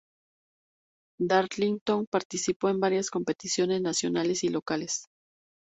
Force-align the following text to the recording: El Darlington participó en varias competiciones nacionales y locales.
El 1.19 1.27
Darlington 1.27 2.07
participó 2.09 2.69
en 2.69 2.79
varias 2.79 3.11
competiciones 3.11 3.81
nacionales 3.83 4.43
y 4.43 4.49
locales. 4.49 5.05